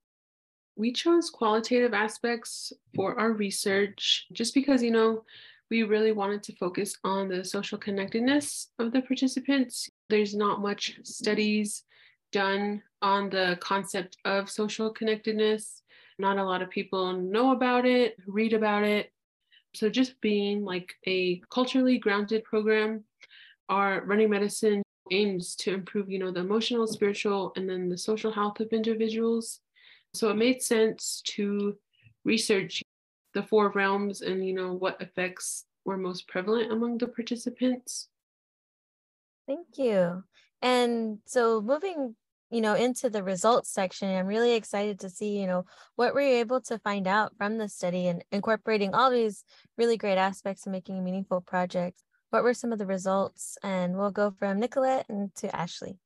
[0.77, 5.23] we chose qualitative aspects for our research just because you know
[5.71, 9.89] we really wanted to focus on the social connectedness of the participants.
[10.11, 11.85] There's not much studies
[12.33, 15.83] done on the concept of social connectedness.
[16.19, 19.13] Not a lot of people know about it, read about it.
[19.75, 23.05] So just being like a culturally grounded program,
[23.69, 28.31] our running medicine aims to improve, you know, the emotional, spiritual, and then the social
[28.31, 29.61] health of individuals.
[30.15, 31.77] So it made sense to
[32.25, 32.83] research
[33.35, 38.09] the four realms and, you know, what effects were most prevalent among the participants.
[39.47, 40.23] Thank you.
[40.63, 42.15] And so moving,
[42.55, 45.65] you know, into the results section, I'm really excited to see, you know,
[45.97, 49.43] what were you able to find out from the study and incorporating all these
[49.77, 52.01] really great aspects of making a meaningful project.
[52.31, 53.59] What were some of the results?
[53.65, 55.99] And we'll go from Nicolette and to Ashleigh.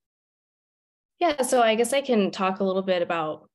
[1.19, 3.51] Yeah, so I guess I can talk a little bit about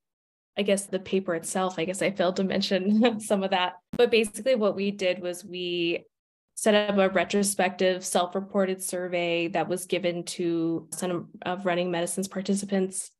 [0.56, 3.74] I guess the paper itself, I guess I failed to mention some of that.
[3.94, 6.06] But basically, what we did was we
[6.56, 12.28] set up a retrospective self reported survey that was given to some of running medicine's
[12.28, 13.12] participants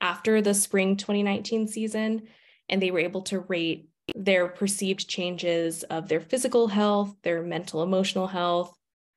[0.00, 2.22] after the spring 2019 season.
[2.68, 7.82] And they were able to rate their perceived changes of their physical health, their mental,
[7.82, 8.76] emotional health,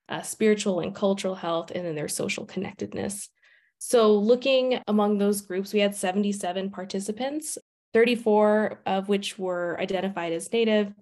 [0.09, 3.29] uh, spiritual and cultural health, and then their social connectedness.
[3.77, 7.57] So, looking among those groups, we had 77 participants,
[7.93, 10.93] 34 of which were identified as Native,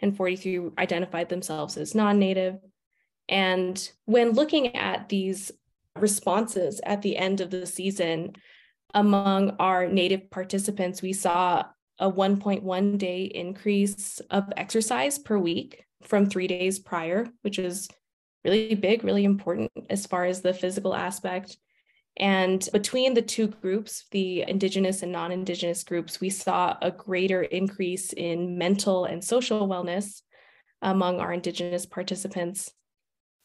[0.00, 2.58] and 43 identified themselves as non Native.
[3.28, 5.52] And when looking at these
[5.96, 8.36] responses at the end of the season,
[8.94, 11.64] among our Native participants, we saw
[11.98, 17.88] a 1.1 day increase of exercise per week from three days prior, which is
[18.44, 21.56] really big, really important as far as the physical aspect.
[22.18, 27.42] And between the two groups, the Indigenous and non Indigenous groups, we saw a greater
[27.42, 30.22] increase in mental and social wellness
[30.80, 32.72] among our Indigenous participants.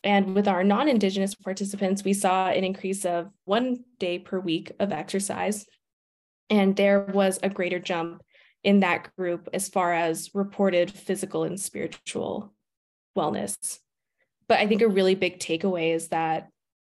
[0.03, 4.71] And with our non Indigenous participants, we saw an increase of one day per week
[4.79, 5.65] of exercise.
[6.49, 8.21] And there was a greater jump
[8.63, 12.53] in that group as far as reported physical and spiritual
[13.17, 13.79] wellness.
[14.47, 16.49] But I think a really big takeaway is that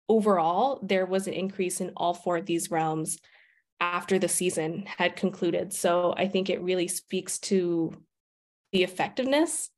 [0.07, 3.17] overall, there was an increase in all four of these realms
[3.79, 5.73] after the season had concluded.
[5.73, 7.93] So I think it really speaks to
[8.71, 9.69] the effectiveness.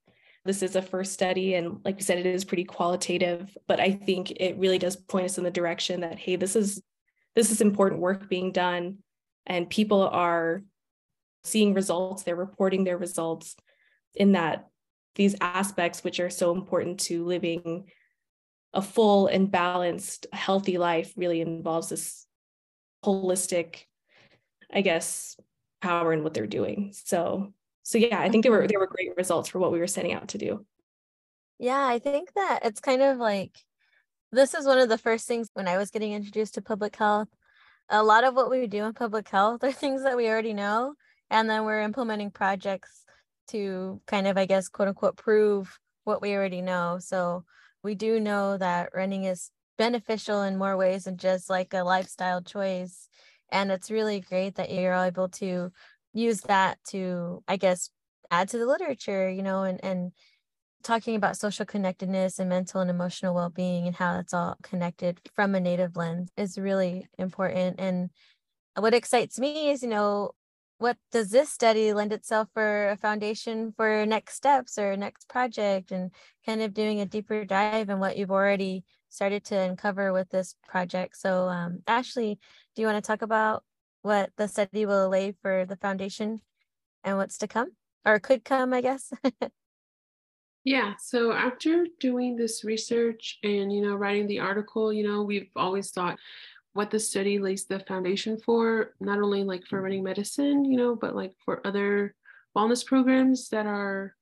[0.45, 3.91] This is a first study, and like you said, it is pretty qualitative, but I
[3.91, 6.81] think it really does point us in the direction that hey, this is
[7.35, 8.99] this is important work being done,
[9.45, 10.63] and people are
[11.43, 12.23] seeing results.
[12.23, 13.57] They're reporting their results
[14.15, 14.67] in that
[15.15, 17.89] these aspects, which are so important to living
[18.73, 22.25] a full and balanced, healthy life really involves this
[23.03, 23.85] holistic,
[24.71, 25.37] I guess,
[25.81, 26.93] power in what they're doing.
[26.93, 27.53] So,
[27.83, 30.13] so yeah, I think there were there were great results for what we were setting
[30.13, 30.65] out to do.
[31.59, 33.57] Yeah, I think that it's kind of like
[34.31, 37.29] this is one of the first things when I was getting introduced to public health.
[37.89, 40.95] A lot of what we do in public health are things that we already know,
[41.29, 43.05] and then we're implementing projects
[43.49, 46.97] to kind of, I guess, quote unquote, prove what we already know.
[46.99, 47.45] So
[47.87, 52.41] we do know that running is beneficial in more ways than just like a lifestyle
[52.41, 53.07] choice.
[53.49, 55.71] And it's really great that you're able to
[56.13, 57.89] use that to, I guess,
[58.29, 60.11] add to the literature, you know, and, and
[60.83, 65.55] talking about social connectedness and mental and emotional well-being and how that's all connected from
[65.55, 67.79] a native lens is really important.
[67.79, 68.09] And
[68.75, 70.31] what excites me is, you know,
[70.79, 75.91] what does this study lend itself for a foundation for next steps or next project?
[75.91, 76.11] And
[76.45, 80.55] kind of doing a deeper dive in what you've already started to uncover with this
[80.67, 81.17] project.
[81.17, 82.37] So um, ashleigh
[82.75, 83.63] do you want to talk about
[84.01, 86.41] what the study will lay for the foundation
[87.03, 87.71] and what's to come?
[88.05, 89.11] Or could come i guess.
[90.63, 95.49] Yeah so after doing this research and you know writing the article you know we've
[95.55, 96.17] always thought
[96.77, 99.83] what the study lays the foundation for, not only like for mm-hmm.
[99.83, 102.13] running medicine, you know, but like for other
[102.55, 104.15] wellness programs that are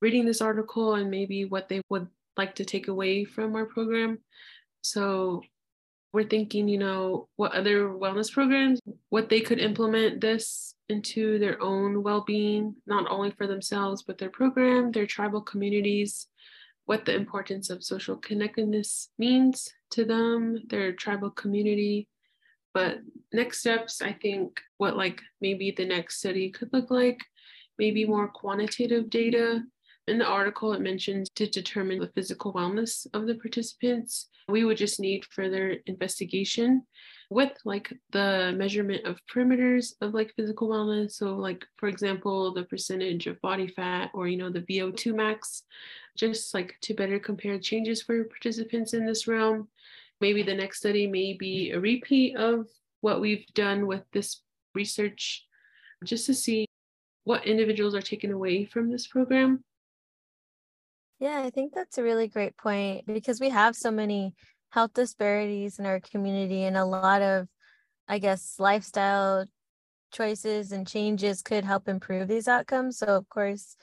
[0.00, 4.18] reading this article and maybe what they would like to take away from our program.
[4.82, 5.42] So
[6.12, 11.60] we're thinking, you know, what other wellness programs, what they could implement this into their
[11.60, 16.28] own well-being, not only for themselves, but their program, their tribal communities,
[16.86, 22.08] what the importance of social connectedness means to them, their tribal community.
[22.72, 22.98] But
[23.32, 27.18] next steps, I think what like maybe the next study could look like,
[27.78, 29.62] maybe more quantitative data.
[30.08, 34.28] In the article, it mentions to determine the physical wellness of the participants.
[34.48, 36.86] We would just need further investigation
[37.30, 41.12] with like the measurement of parameters of like physical wellness.
[41.12, 45.64] So like, for example, the percentage of body fat or, you know, the VO2 max,
[46.16, 49.68] just like to better compare changes for participants in this realm.
[50.20, 52.66] Maybe the next study may be a repeat of
[53.00, 54.42] what we've done with this
[54.74, 55.46] research
[56.04, 56.66] just to see
[57.24, 59.64] what individuals are taken away from this program.
[61.18, 64.34] Yeah, I think that's a really great point because we have so many
[64.70, 67.48] health disparities in our community and a lot of,
[68.06, 69.46] I guess, lifestyle
[70.12, 72.98] choices and changes could help improve these outcomes.
[72.98, 73.76] So, of course,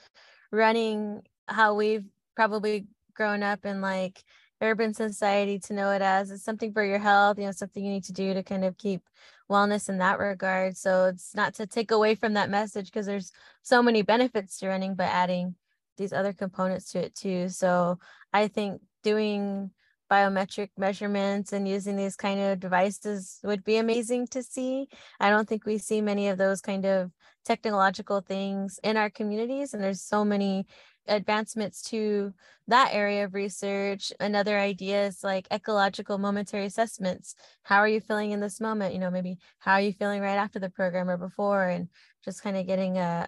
[0.51, 2.05] running how we've
[2.35, 4.23] probably grown up in like
[4.61, 7.91] urban society to know it as it's something for your health, you know, something you
[7.91, 9.01] need to do to kind of keep
[9.49, 10.77] wellness in that regard.
[10.77, 13.31] So it's not to take away from that message because there's
[13.61, 15.55] so many benefits to running, but adding
[15.97, 17.49] these other components to it too.
[17.49, 17.99] So
[18.31, 19.71] I think doing
[20.09, 24.87] biometric measurements and using these kind of devices would be amazing to see.
[25.19, 27.11] I don't think we see many of those kind of
[27.45, 30.65] technological things in our communities, and there's so many
[31.07, 32.33] advancements to
[32.67, 34.11] that area of research.
[34.19, 37.35] Another idea is like ecological momentary assessments.
[37.63, 38.93] How are you feeling in this moment?
[38.93, 41.89] You know, maybe how are you feeling right after the program or before, and
[42.23, 43.27] just kind of getting a,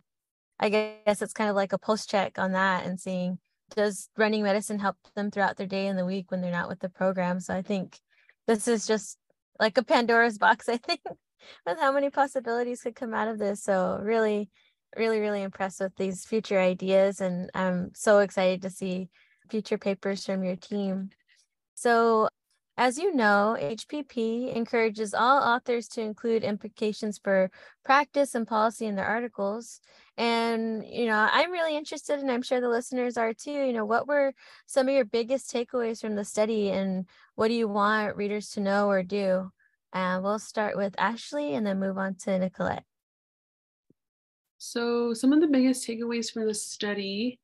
[0.59, 3.39] I guess it's kind of like a post check on that and seeing
[3.75, 6.79] does running medicine help them throughout their day and the week when they're not with
[6.79, 7.39] the program.
[7.39, 7.99] So I think
[8.47, 9.17] this is just
[9.59, 11.01] like a Pandora's box, I think,
[11.65, 13.63] with how many possibilities could come out of this.
[13.63, 14.49] So really
[14.97, 19.09] really, really impressed with these future ideas, and I'm so excited to see
[19.49, 21.09] future papers from your team.
[21.75, 22.29] So,
[22.77, 27.49] as you know, HPP encourages all authors to include implications for
[27.85, 29.79] practice and policy in their articles.
[30.17, 33.51] And, you know, I'm really interested, and I'm sure the listeners are too.
[33.51, 34.33] You know, what were
[34.65, 38.61] some of your biggest takeaways from the study, and what do you want readers to
[38.61, 39.51] know or do?
[39.93, 42.83] And we'll start with Ashleigh and then move on to Nicolette.
[44.57, 47.39] So, some of the biggest takeaways from the study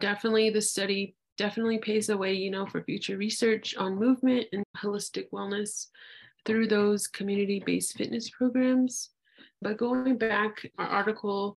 [0.00, 4.64] definitely, the study definitely paves the way, you know, for future research on movement and
[4.76, 5.88] holistic wellness
[6.44, 9.10] through those community based fitness programs.
[9.60, 11.58] But going back, our article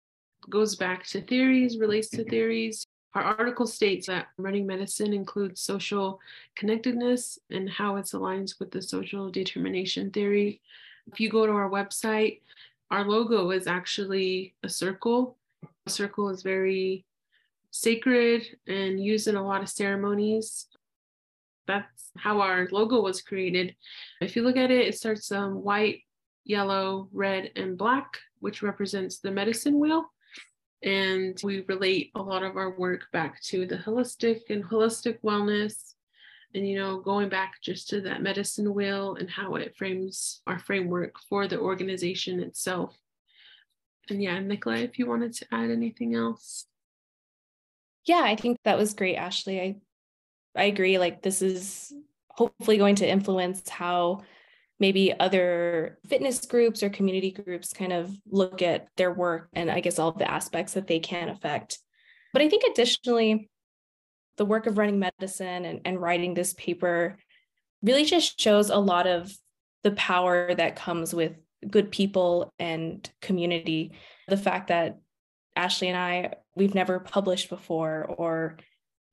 [0.49, 2.87] goes back to theories, relates to theories.
[3.15, 6.21] Our article states that running medicine includes social
[6.55, 10.61] connectedness and how it aligns with the social determination theory.
[11.11, 12.41] If you go to our website,
[12.91, 15.37] our logo is actually a circle.
[15.87, 17.05] A circle is very
[17.71, 20.67] sacred and used in a lot of ceremonies.
[21.67, 23.75] That's how our logo was created.
[24.21, 26.03] If you look at it, it starts um, white,
[26.45, 30.05] yellow, red, and black, which represents the medicine wheel.
[30.83, 35.96] And we relate a lot of our work back to the holistic and holistic wellness
[36.57, 40.59] and you know going back just to that medicine wheel and how it frames our
[40.59, 42.97] framework for the organization itself.
[44.09, 46.67] And yeah nicola if you wanted to add anything else.
[48.07, 49.77] Yeah i think that was great ashleigh.
[50.57, 51.93] I i agree like this is
[52.31, 54.23] hopefully going to influence how
[54.79, 59.81] maybe other fitness groups or community groups kind of look at their work and i
[59.81, 61.79] guess all the aspects that they can affect.
[62.33, 63.51] But i think additionally
[64.37, 67.19] the work of running medicine and, and writing this paper
[67.83, 69.33] really just shows a lot of
[69.83, 71.33] the power that comes with
[71.69, 73.93] good people and community.
[74.29, 74.99] The fact that
[75.57, 78.59] Ashleigh and I, we've never published before, or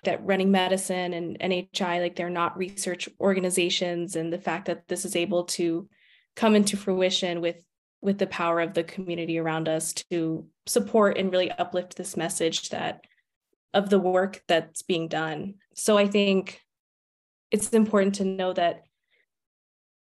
[0.04, 5.06] that running medicine and NHI, like they're not research organizations, and the fact that this
[5.06, 5.88] is able to
[6.36, 7.58] come into fruition with
[8.02, 12.70] with the power of the community around us to support and really uplift this message
[12.70, 13.06] that
[13.74, 15.56] of the work that's being done.
[15.76, 16.62] So I think
[17.52, 18.84] it's important to know that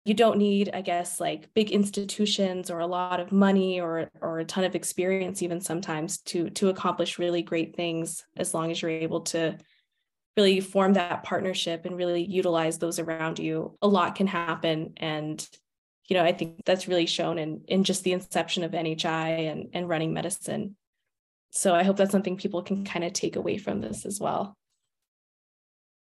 [0.05, 4.39] you don't need i guess like big institutions or a lot of money or or
[4.39, 8.82] a ton of experience even sometimes to to accomplish really great things as long as
[8.82, 9.57] you're able to
[10.36, 15.47] really form that partnership and really utilize those around you a lot can happen and
[16.07, 19.70] you know i think that's really shown in in just the inception of nhi and
[19.74, 20.76] and running medicine
[21.56, 24.58] so I hope that's something people can kind of take away from this as well.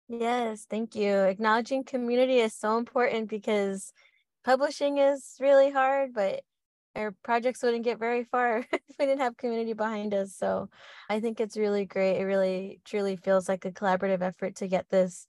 [0.09, 1.13] Yes, thank you.
[1.13, 3.93] Acknowledging community is so important because
[4.45, 6.41] publishing is really hard, but
[6.97, 10.35] our projects wouldn't get very far if we didn't have community behind us.
[10.35, 10.71] So
[11.11, 12.19] I think it's really great.
[12.19, 15.27] It really truly feels like a collaborative effort to get this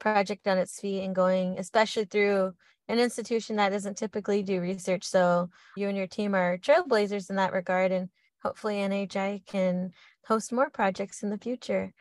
[0.00, 2.54] project on its feet and going, especially through
[2.88, 5.04] an institution that doesn't typically do research.
[5.04, 7.92] So you and your team are trailblazers in that regard.
[7.92, 8.08] And
[8.42, 9.92] hopefully NHI can
[10.26, 11.92] host more projects in the future.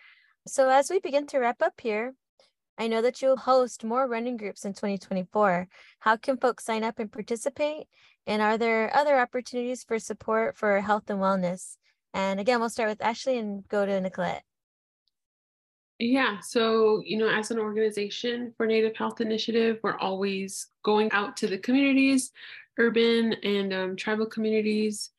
[0.47, 2.13] So as we begin to wrap up here,
[2.77, 5.67] I know that you'll host more running groups in 2024.
[5.99, 7.87] How can folks sign up and participate?
[8.25, 11.75] And are there other opportunities for support for health and wellness?
[12.13, 14.43] And again, we'll start with Ashleigh and go to Nicolette.
[15.99, 21.35] Yeah, so, you know, as an organization for Native Health Initiative, we're always going out
[21.37, 22.31] to the communities,
[22.77, 25.11] urban and um, tribal communities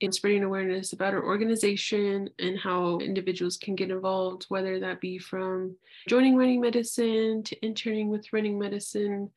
[0.00, 5.18] in spreading awareness about our organization and how individuals can get involved, whether that be
[5.18, 5.74] from
[6.06, 9.30] joining running medicine to interning with running medicine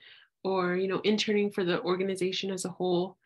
[0.44, 3.18] or you know interning for the organization as a whole.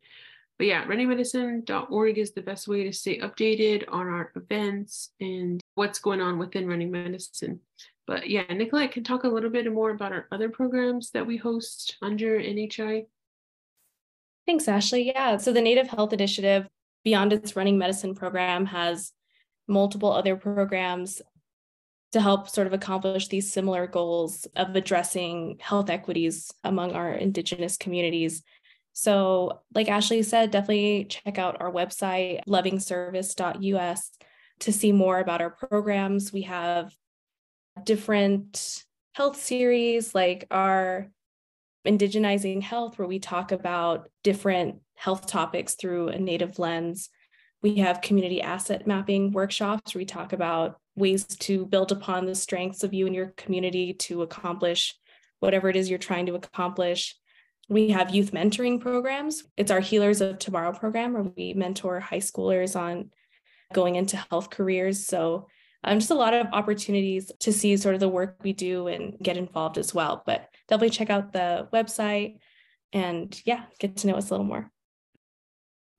[0.57, 5.99] But yeah, runningmedicine.org is the best way to stay updated on our events and what's
[5.99, 7.59] going on within running medicine.
[8.07, 11.37] But yeah, Nicolette can talk a little bit more about our other programs that we
[11.37, 13.07] host under NHI.
[14.47, 15.07] Thanks, Ashleigh.
[15.07, 15.39] Yeah.
[15.39, 16.67] So the Native Health Initiative,
[17.03, 19.13] beyond its running medicine program, has
[19.67, 21.23] multiple other programs
[22.13, 27.77] to help sort of accomplish these similar goals of addressing health equities among our Indigenous
[27.77, 28.43] communities.
[28.93, 34.11] So, like Ashleigh said, definitely check out our website, lovingservice.us,
[34.61, 36.33] to see more about our programs.
[36.33, 36.95] We have
[37.83, 41.11] different health series like our
[41.87, 47.11] indigenizing health, where we talk about different health topics through a native lens.
[47.63, 52.35] We have community asset mapping workshops where we talk about ways to build upon the
[52.35, 54.95] strengths of you and your community to accomplish
[55.41, 57.17] whatever it is you're trying to accomplish.
[57.69, 59.45] We have youth mentoring programs.
[59.57, 63.11] It's our Healers of Tomorrow program where we mentor high schoolers on
[63.73, 65.07] going into health careers.
[65.07, 65.49] So
[65.85, 69.17] um, just a lot of opportunities to see sort of the work we do and
[69.23, 70.23] get involved as well.
[70.25, 72.39] But definitely check out the website
[72.93, 74.71] and yeah, get to know us a little more.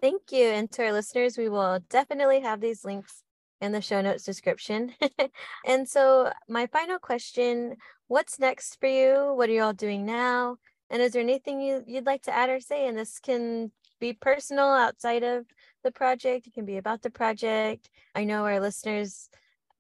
[0.02, 0.46] Thank you.
[0.46, 3.24] And to our listeners, we will definitely have these links
[3.62, 4.94] in the show notes description.
[5.66, 7.78] and so, my final question
[8.08, 9.34] what's next for you?
[9.36, 10.58] What are you all doing now?
[10.90, 12.88] And is there anything you, you'd like to add or say?
[12.88, 15.46] And this can be personal outside of
[15.84, 17.90] the project, it can be about the project.
[18.14, 19.30] I know our listeners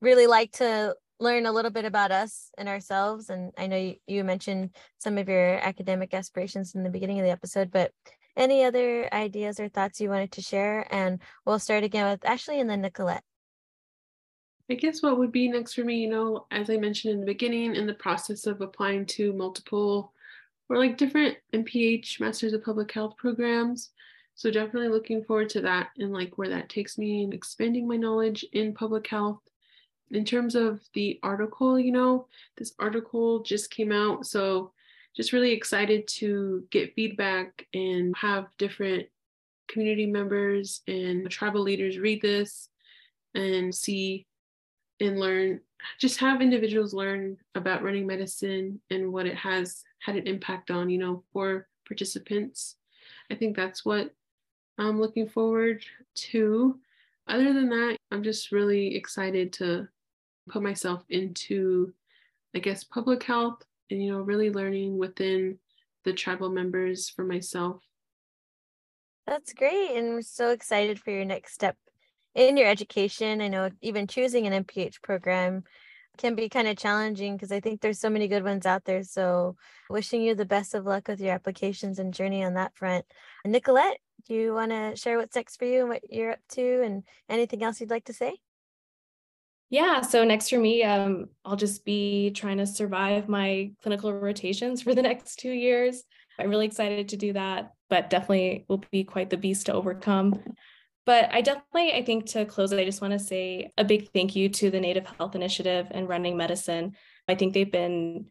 [0.05, 3.29] really like to learn a little bit about us and ourselves.
[3.29, 7.25] And I know you, you mentioned some of your academic aspirations in the beginning of
[7.25, 7.91] the episode, but
[8.37, 10.87] any other ideas or thoughts you wanted to share?
[10.93, 13.23] And we'll start again with Ashleigh and then Nicolette.
[14.69, 17.25] I guess what would be next for me, you know, as I mentioned in the
[17.25, 20.11] beginning, in the process of applying to multiple
[20.69, 23.91] or like different MPH Masters of Public Health programs.
[24.33, 27.95] So definitely looking forward to that and like where that takes me and expanding my
[27.95, 29.39] knowledge in public health
[30.11, 32.27] in terms of the article, you know,
[32.57, 34.25] this article just came out.
[34.25, 34.71] So
[35.15, 39.07] just really excited to get feedback and have different
[39.67, 42.69] community members and tribal leaders read this
[43.33, 44.27] and see
[44.99, 45.59] and learn
[45.99, 50.89] just have individuals learn about running medicine and what it has had an impact on
[50.89, 52.75] you know for participants
[53.31, 54.11] i think that's what
[54.77, 55.83] i'm looking forward
[56.13, 56.79] to
[57.27, 59.87] other than that i'm just really excited to
[60.47, 61.93] put myself into,
[62.55, 65.57] I guess, public health and, you know, really learning within
[66.03, 67.81] the tribal members for myself.
[69.27, 69.91] That's great.
[69.95, 71.75] And we're so excited for your next step
[72.35, 73.41] in your education.
[73.41, 75.63] I know even choosing an MPH program
[76.17, 79.03] can be kind of challenging because I think there's so many good ones out there.
[79.03, 79.55] So,
[79.89, 83.05] wishing you the best of luck with your applications and journey on that front.
[83.45, 86.83] Nicolette, do you want to share what's next for you and what you're up to
[86.83, 88.35] and anything else you'd like to say?
[89.75, 94.81] Yeah, so next for me, um, I'll just be trying to survive my clinical rotations
[94.81, 96.01] for the next two years.
[96.39, 100.41] I'm really excited to do that, but definitely will be quite the beast to overcome.
[101.05, 104.09] But I definitely, I think to close it, I just want to say a big
[104.13, 106.93] thank you to the Native Health Initiative and Running Medicine.
[107.27, 108.27] I think they've been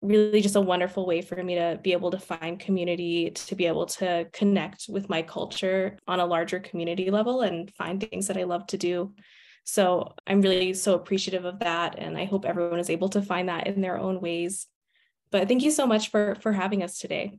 [0.00, 3.66] really just a wonderful way for me to be able to find community, to be
[3.66, 8.38] able to connect with my culture on a larger community level and find things that
[8.38, 9.12] I love to do.
[9.68, 11.98] So I'm really so appreciative of that.
[11.98, 14.66] And I hope everyone is able to find that in their own ways.
[15.30, 17.38] But thank you so much for for having us today.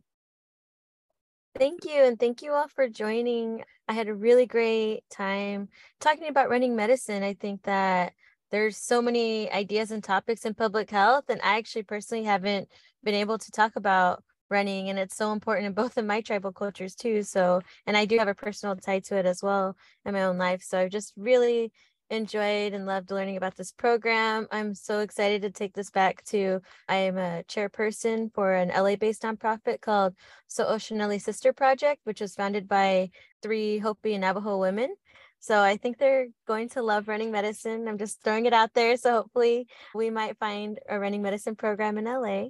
[1.57, 2.03] Thank you.
[2.03, 3.63] And thank you all for joining.
[3.87, 5.69] I had a really great time
[5.99, 7.23] talking about running medicine.
[7.23, 8.13] I think that
[8.51, 11.25] there's so many ideas and topics in public health.
[11.29, 12.69] And I actually personally haven't
[13.03, 14.89] been able to talk about running.
[14.89, 17.23] And it's so important in both of my tribal cultures too.
[17.23, 19.75] So, and I do have a personal tie to it as well
[20.05, 20.61] in my own life.
[20.61, 21.71] So i've just really
[22.09, 24.47] enjoyed and loved learning about this program.
[24.51, 29.21] I'm so excited to take this back to I am a chairperson for an LA-based
[29.23, 30.15] nonprofit called
[30.49, 33.09] So'oshaneli Sister Project, which was founded by
[33.41, 34.95] three Hopi and Navajo women.
[35.39, 37.87] So I think they're going to love running medicine.
[37.87, 38.97] I'm just throwing it out there.
[38.97, 42.47] So hopefully we might find a running medicine program in LA.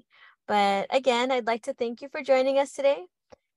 [0.47, 3.05] But again, I'd like to thank you for joining us today.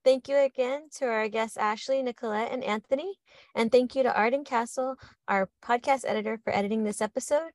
[0.04, 3.14] Thank you again to our guests, Ashleigh, Nicolette, and Anthony.
[3.54, 4.96] And thank you to Arden Castle,
[5.28, 7.50] our podcast editor, for editing this episode.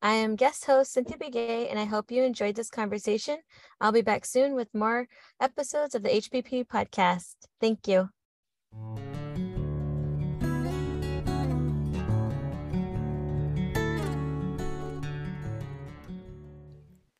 [0.00, 3.38] I am guest host Cynthia Begay, and I hope you enjoyed this conversation.
[3.80, 5.06] I'll be back soon with more
[5.40, 7.34] episodes of the HPP podcast.
[7.60, 8.08] Thank you.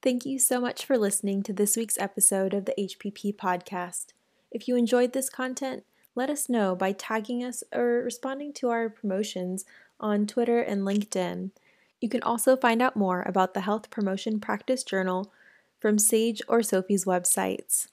[0.02, 4.06] Thank you so much for listening to this week's episode of the HPP podcast.
[4.52, 5.84] If you enjoyed this content,
[6.14, 9.64] let us know by tagging us or responding to our promotions
[9.98, 11.50] on Twitter and LinkedIn.
[12.00, 15.32] You can also find out more about the Health Promotion Practice Journal
[15.80, 17.86] from Sage or SOPHE's websites.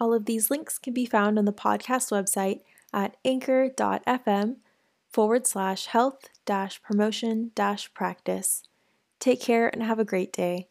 [0.00, 4.56] All of these links can be found on the podcast website at anchor.fm
[5.08, 8.64] forward slash health dash promotion dash practice.
[9.20, 10.68] Take care and have a great day.